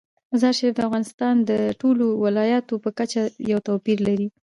مزارشریف 0.31 0.73
د 0.75 0.79
افغانستان 0.87 1.35
د 1.49 1.51
ټولو 1.81 2.05
ولایاتو 2.25 2.73
په 2.83 2.89
کچه 2.97 3.21
یو 3.51 3.59
توپیر 3.67 3.97
لري. 4.07 4.27